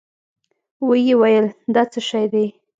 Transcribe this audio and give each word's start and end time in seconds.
ويې 0.87 1.15
ويل 1.21 1.47
دا 1.73 1.83
څه 1.91 1.99
شې 2.07 2.23
دي؟ 2.31 2.45